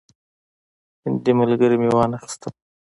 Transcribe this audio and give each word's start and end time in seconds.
هندي 1.03 1.31
ملګري 1.39 1.75
مې 1.81 1.89
وانه 1.95 2.17
خیستل. 2.23 2.51